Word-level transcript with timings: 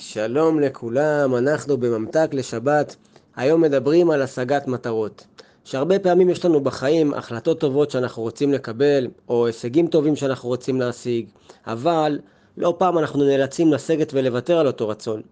שלום 0.00 0.60
לכולם, 0.60 1.36
אנחנו 1.36 1.76
בממתק 1.76 2.28
לשבת. 2.32 2.96
היום 3.36 3.60
מדברים 3.60 4.10
על 4.10 4.22
השגת 4.22 4.66
מטרות. 4.66 5.26
שהרבה 5.64 5.98
פעמים 5.98 6.30
יש 6.30 6.44
לנו 6.44 6.60
בחיים 6.60 7.14
החלטות 7.14 7.60
טובות 7.60 7.90
שאנחנו 7.90 8.22
רוצים 8.22 8.52
לקבל, 8.52 9.06
או 9.28 9.46
הישגים 9.46 9.86
טובים 9.86 10.16
שאנחנו 10.16 10.48
רוצים 10.48 10.80
להשיג, 10.80 11.26
אבל 11.66 12.18
לא 12.56 12.74
פעם 12.78 12.98
אנחנו 12.98 13.24
נאלצים 13.24 13.72
לסגת 13.72 14.10
ולוותר 14.14 14.58
על 14.58 14.66
אותו 14.66 14.88
רצון, 14.88 15.22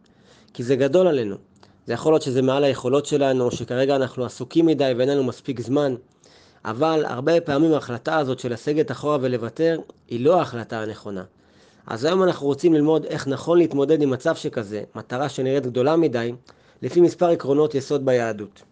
כי 0.55 0.63
זה 0.63 0.77
גדול 0.77 1.07
עלינו. 1.07 1.37
זה 1.87 1.93
יכול 1.93 2.13
להיות 2.13 2.23
שזה 2.23 2.43
מעל 2.43 2.65
היכולות 2.65 3.07
שלנו, 3.07 3.45
או 3.45 3.51
שכרגע 3.51 3.97
אנחנו 3.97 4.25
עסוקים 4.25 4.67
מדי 4.67 4.93
ואין 4.97 5.09
לנו 5.09 5.25
מספיק 5.25 5.61
זמן, 5.61 5.95
אבל 6.65 7.05
הרבה 7.09 7.41
פעמים 7.41 7.73
ההחלטה 7.73 8.19
הזאת 8.19 8.39
של 8.39 8.53
לסגת 8.53 8.91
אחורה 8.91 9.19
ולוותר, 9.21 9.81
היא 10.09 10.25
לא 10.25 10.39
ההחלטה 10.39 10.81
הנכונה. 10.81 11.25
אז 11.87 12.05
היום 12.05 12.23
אנחנו 12.23 12.47
רוצים 12.47 12.75
ללמוד 12.75 13.05
איך 13.05 13.27
נכון 13.27 13.59
להתמודד 13.59 14.03
עם 14.03 14.11
מצב 14.11 14.35
שכזה, 14.35 14.83
מטרה 14.95 15.29
שנראית 15.29 15.67
גדולה 15.67 15.97
מדי, 15.97 16.33
לפי 16.83 17.01
מספר 17.01 17.27
עקרונות 17.27 17.75
יסוד 17.75 18.05
ביהדות. 18.05 18.63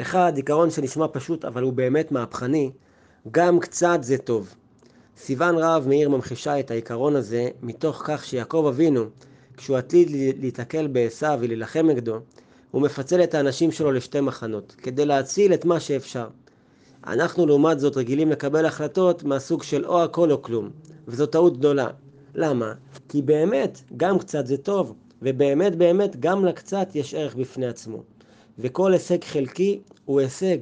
אחד, 0.00 0.32
עיקרון 0.36 0.70
שנשמע 0.70 1.06
פשוט 1.12 1.44
אבל 1.44 1.62
הוא 1.62 1.72
באמת 1.72 2.12
מהפכני, 2.12 2.70
גם 3.30 3.60
קצת 3.60 3.98
זה 4.02 4.18
טוב. 4.18 4.54
סיוון 5.16 5.58
רהב 5.58 5.88
מאיר 5.88 6.08
ממחישה 6.08 6.60
את 6.60 6.70
העיקרון 6.70 7.16
הזה 7.16 7.48
מתוך 7.62 8.02
כך 8.04 8.24
שיעקב 8.24 8.64
אבינו, 8.68 9.04
כשהוא 9.56 9.76
עתיד 9.76 10.10
להיתקל 10.40 10.86
בעשיו 10.86 11.38
ולהילחם 11.40 11.86
נגדו, 11.86 12.16
הוא 12.70 12.82
מפצל 12.82 13.22
את 13.22 13.34
האנשים 13.34 13.72
שלו 13.72 13.92
לשתי 13.92 14.20
מחנות, 14.20 14.74
כדי 14.78 15.06
להציל 15.06 15.54
את 15.54 15.64
מה 15.64 15.80
שאפשר. 15.80 16.26
אנחנו 17.06 17.46
לעומת 17.46 17.80
זאת 17.80 17.96
רגילים 17.96 18.30
לקבל 18.30 18.66
החלטות 18.66 19.24
מהסוג 19.24 19.62
של 19.62 19.86
או 19.86 20.02
הכל 20.02 20.32
או 20.32 20.42
כלום, 20.42 20.70
וזו 21.08 21.26
טעות 21.26 21.58
גדולה. 21.58 21.88
למה? 22.40 22.72
כי 23.08 23.22
באמת, 23.22 23.80
גם 23.96 24.18
קצת 24.18 24.46
זה 24.46 24.56
טוב, 24.56 24.94
ובאמת 25.22 25.76
באמת 25.76 26.16
גם 26.20 26.44
לקצת 26.44 26.88
יש 26.94 27.14
ערך 27.14 27.34
בפני 27.34 27.66
עצמו. 27.66 28.02
וכל 28.58 28.92
הישג 28.92 29.24
חלקי 29.24 29.80
הוא 30.04 30.20
הישג. 30.20 30.58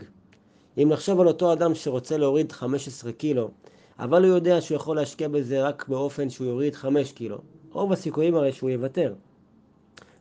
אם 0.79 0.89
נחשוב 0.93 1.21
על 1.21 1.29
אותו 1.29 1.53
אדם 1.53 1.75
שרוצה 1.75 2.17
להוריד 2.17 2.53
15 2.53 3.13
קילו, 3.13 3.51
אבל 3.99 4.25
הוא 4.25 4.35
יודע 4.35 4.61
שהוא 4.61 4.77
יכול 4.77 4.97
להשקיע 4.97 5.29
בזה 5.29 5.69
רק 5.69 5.89
באופן 5.89 6.31
שהוא 6.31 6.47
יוריד 6.47 6.75
5 6.75 7.13
קילו, 7.13 7.39
רוב 7.73 7.93
הסיכויים 7.93 8.35
הרי 8.35 8.53
שהוא 8.53 8.71
יוותר. 8.71 9.15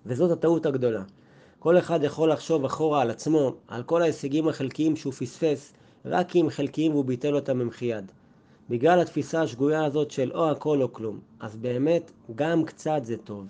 וזאת 0.06 0.32
הטעות 0.32 0.66
הגדולה. 0.66 1.04
כל 1.60 1.78
אחד 1.78 2.04
יכול 2.04 2.32
לחשוב 2.32 2.66
אחורה 2.66 3.02
על 3.02 3.10
עצמו, 3.10 3.56
על 3.68 3.84
כל 3.84 4.02
ההישגים 4.02 4.48
החלקיים 4.48 4.96
שהוא 4.96 5.14
פספס, 5.14 5.74
רק 6.06 6.36
הם 6.36 6.50
חלקיים 6.50 6.92
והוא 6.92 7.06
ביטל 7.06 7.36
אותם 7.36 7.60
במחי 7.60 7.86
יד. 7.86 8.12
בגלל 8.70 9.00
התפיסה 9.00 9.42
השגויה 9.42 9.86
הזאת 9.86 10.12
של 10.12 10.32
או 10.32 10.52
הכל 10.52 10.82
או 10.82 10.94
כלום. 10.94 11.20
אז 11.40 11.56
באמת, 11.56 12.12
גם 12.36 12.66
קצת 12.66 13.02
זה 13.04 13.18
טוב. 13.18 13.46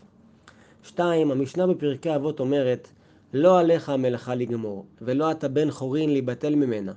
שתיים, 0.83 1.31
המשנה 1.31 1.67
בפרקי 1.67 2.15
אבות 2.15 2.39
אומרת, 2.39 2.87
לא 3.33 3.59
עליך 3.59 3.89
המלאכה 3.89 4.35
לגמור, 4.35 4.85
ולא 5.01 5.31
אתה 5.31 5.47
בן 5.47 5.71
חורין 5.71 6.09
להיבטל 6.09 6.55
ממנה. 6.55 6.93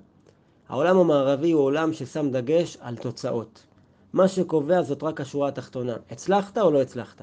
העולם 0.69 0.97
המערבי 0.97 1.53
הוא 1.53 1.63
עולם 1.63 1.93
ששם 1.93 2.31
דגש 2.31 2.77
על 2.81 2.97
תוצאות. 2.97 3.67
מה 4.13 4.29
שקובע 4.29 4.83
זאת 4.83 5.03
רק 5.03 5.21
השורה 5.21 5.49
התחתונה. 5.49 5.97
הצלחת 6.11 6.59
או 6.59 6.71
לא 6.71 6.83
הצלחת? 6.83 7.23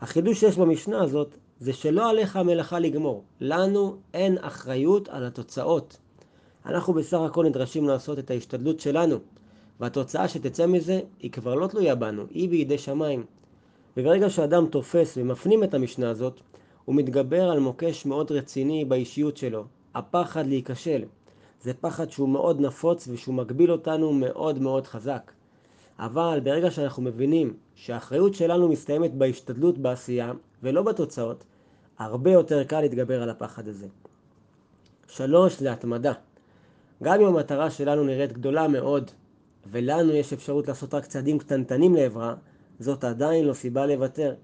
החידוש 0.00 0.40
שיש 0.40 0.56
במשנה 0.56 1.02
הזאת 1.02 1.36
זה 1.60 1.72
שלא 1.72 2.10
עליך 2.10 2.36
המלאכה 2.36 2.78
לגמור. 2.78 3.24
לנו 3.40 3.96
אין 4.14 4.38
אחריות 4.40 5.08
על 5.08 5.24
התוצאות. 5.24 5.96
אנחנו 6.66 6.92
בסך 6.92 7.18
הכל 7.18 7.44
נדרשים 7.44 7.88
לעשות 7.88 8.18
את 8.18 8.30
ההשתדלות 8.30 8.80
שלנו. 8.80 9.16
והתוצאה 9.80 10.28
שתצא 10.28 10.66
מזה 10.66 11.00
היא 11.20 11.30
כבר 11.30 11.54
לא 11.54 11.66
תלויה 11.66 11.94
בנו, 11.94 12.24
היא 12.30 12.48
בידי 12.48 12.78
שמיים. 12.78 13.24
וברגע 13.96 14.30
שאדם 14.30 14.66
תופס 14.66 15.14
ומפנים 15.16 15.64
את 15.64 15.74
המשנה 15.74 16.10
הזאת, 16.10 16.40
הוא 16.84 16.96
מתגבר 16.96 17.50
על 17.50 17.58
מוקש 17.58 18.06
מאוד 18.06 18.32
רציני 18.32 18.84
באישיות 18.84 19.36
שלו, 19.36 19.64
הפחד 19.94 20.46
להיכשל. 20.46 21.04
זה 21.62 21.74
פחד 21.74 22.10
שהוא 22.10 22.28
מאוד 22.28 22.60
נפוץ 22.60 23.08
ושהוא 23.08 23.34
מגביל 23.34 23.72
אותנו 23.72 24.12
מאוד 24.12 24.58
מאוד 24.58 24.86
חזק. 24.86 25.32
אבל 25.98 26.40
ברגע 26.44 26.70
שאנחנו 26.70 27.02
מבינים 27.02 27.56
שהאחריות 27.74 28.34
שלנו 28.34 28.68
מסתיימת 28.68 29.14
בהשתדלות 29.14 29.78
בעשייה 29.78 30.32
ולא 30.62 30.82
בתוצאות, 30.82 31.44
הרבה 31.98 32.30
יותר 32.30 32.64
קל 32.64 32.80
להתגבר 32.80 33.22
על 33.22 33.30
הפחד 33.30 33.68
הזה. 33.68 33.86
שלוש, 35.08 35.58
זה 35.58 35.72
התמדה. 35.72 36.12
גם 37.02 37.20
אם 37.20 37.26
המטרה 37.26 37.70
שלנו 37.70 38.04
נראית 38.04 38.32
גדולה 38.32 38.68
מאוד 38.68 39.10
ולנו 39.70 40.12
יש 40.12 40.32
אפשרות 40.32 40.68
לעשות 40.68 40.94
רק 40.94 41.06
צעדים 41.06 41.38
קטנטנים 41.38 41.94
לעברה, 41.94 42.34
זאת 42.80 43.04
עדיין 43.04 43.44
לא 43.44 43.52
סיבה 43.52 43.86
לוותר. 43.86 44.34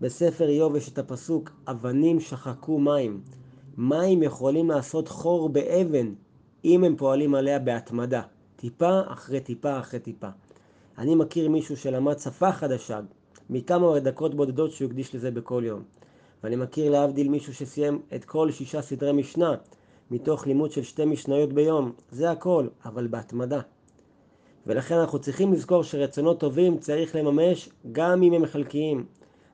בספר 0.00 0.48
איוב 0.48 0.76
יש 0.76 0.88
את 0.88 0.98
הפסוק, 0.98 1.50
אבנים 1.66 2.20
שחקו 2.20 2.78
מים. 2.78 3.20
מים 3.76 4.22
יכולים 4.22 4.70
לעשות 4.70 5.08
חור 5.08 5.48
באבן, 5.48 6.14
אם 6.64 6.84
הם 6.84 6.96
פועלים 6.96 7.34
עליה 7.34 7.58
בהתמדה. 7.58 8.22
טיפה 8.56 9.00
אחרי 9.06 9.40
טיפה 9.40 9.78
אחרי 9.78 10.00
טיפה. 10.00 10.28
אני 10.98 11.14
מכיר 11.14 11.48
מישהו 11.48 11.76
שלמד 11.76 12.18
שפה 12.18 12.52
חדשה, 12.52 13.00
מכמה 13.50 13.98
דקות 13.98 14.34
בודדות 14.34 14.72
שהוא 14.72 14.88
הקדיש 14.88 15.14
לזה 15.14 15.30
בכל 15.30 15.62
יום. 15.66 15.82
ואני 16.44 16.56
מכיר 16.56 16.90
להבדיל 16.90 17.28
מישהו 17.28 17.54
שסיים 17.54 18.00
את 18.14 18.24
כל 18.24 18.50
שישה 18.50 18.82
סדרי 18.82 19.12
משנה, 19.12 19.54
מתוך 20.10 20.46
לימוד 20.46 20.72
של 20.72 20.82
שתי 20.82 21.04
משניות 21.04 21.52
ביום. 21.52 21.92
זה 22.10 22.30
הכל, 22.30 22.66
אבל 22.84 23.06
בהתמדה. 23.06 23.60
ולכן 24.66 24.94
אנחנו 24.94 25.18
צריכים 25.18 25.52
לזכור 25.52 25.82
שרצונות 25.82 26.40
טובים 26.40 26.78
צריך 26.78 27.16
לממש 27.16 27.68
גם 27.92 28.22
אם 28.22 28.32
הם 28.32 28.46
חלקיים. 28.46 29.06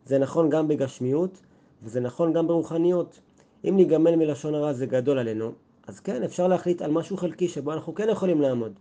זה 0.06 0.18
נכון 0.18 0.50
גם 0.50 0.68
בגשמיות 0.68 1.40
וזה 1.82 2.00
נכון 2.00 2.32
גם 2.32 2.46
ברוחניות. 2.46 3.20
אם 3.64 3.76
ניגמל 3.76 4.16
מלשון 4.16 4.54
הרע 4.54 4.72
זה 4.72 4.86
גדול 4.86 5.18
עלינו, 5.18 5.52
אז 5.86 6.00
כן, 6.00 6.22
אפשר 6.22 6.48
להחליט 6.48 6.82
על 6.82 6.90
משהו 6.90 7.16
חלקי 7.16 7.48
שבו 7.48 7.72
אנחנו 7.72 7.94
כן 7.94 8.08
יכולים 8.08 8.40
לעמוד. 8.40 8.72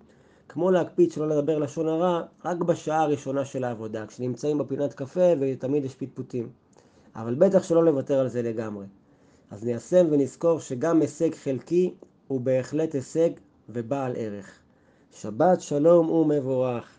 כמו 0.50 0.72
להקפיד 0.72 1.12
שלא 1.12 1.28
לדבר 1.28 1.59
לשון 1.59 1.88
הרע 1.88 2.22
רק 2.46 2.57
בשעה 2.57 3.01
הראשונה 3.01 3.46
של 3.46 3.63
העבודה, 3.63 4.06
כשנמצאים 4.06 4.57
בפינת 4.57 4.94
קפה 4.94 5.34
ותמיד 5.40 5.85
יש 5.85 5.96
פטפוטים. 5.96 6.50
אבל 7.16 7.35
בטח 7.35 7.63
שלא 7.63 7.85
לוותר 7.85 8.19
על 8.19 8.28
זה 8.28 8.41
לגמרי. 8.41 8.85
אז 9.51 9.63
ניישם 9.63 10.07
ונזכור 10.11 10.59
שגם 10.59 11.01
הישג 11.01 11.35
חלקי 11.35 11.94
הוא 12.28 12.41
בהחלט 12.41 12.94
הישג 12.96 13.29
ובעל 13.69 14.13
ערך. 14.16 14.59
שבת 15.14 15.62
שלום 15.62 16.09
ומבורך. 16.09 16.99